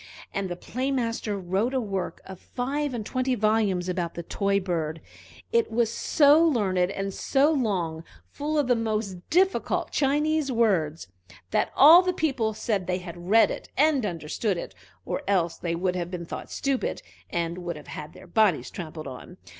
And 0.33 0.49
the 0.49 0.55
Play 0.55 0.89
master 0.89 1.37
wrote 1.37 1.75
a 1.75 1.79
work 1.79 2.21
of 2.25 2.39
five 2.39 2.95
and 2.95 3.05
twenty 3.05 3.35
volumes 3.35 3.87
about 3.87 4.15
the 4.15 4.23
toy 4.23 4.59
bird: 4.59 4.99
it 5.51 5.71
was 5.71 5.93
so 5.93 6.43
learned 6.43 6.89
and 6.89 7.13
so 7.13 7.51
long, 7.51 8.03
full 8.25 8.57
of 8.57 8.65
the 8.65 8.75
most 8.75 9.17
difficult 9.29 9.91
Chinese 9.91 10.51
words, 10.51 11.07
that 11.51 11.69
all 11.75 12.01
the 12.01 12.13
people 12.13 12.55
said 12.55 12.87
they 12.87 12.97
had 12.97 13.27
read 13.29 13.51
it 13.51 13.69
and 13.77 14.03
understood 14.03 14.57
it, 14.57 14.73
or 15.05 15.21
else 15.27 15.57
they 15.59 15.75
would 15.75 15.95
have 15.95 16.09
been 16.09 16.25
thought 16.25 16.49
stupid, 16.49 17.03
and 17.29 17.59
would 17.59 17.75
have 17.75 17.85
had 17.85 18.13
their 18.13 18.25
bodies 18.25 18.71
trampled 18.71 19.05
on. 19.05 19.37